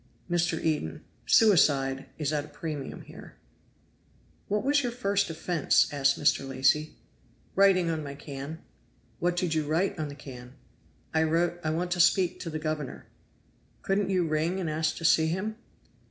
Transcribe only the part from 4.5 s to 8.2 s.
was your first offense?" asked Mr. Lacy. "Writing on my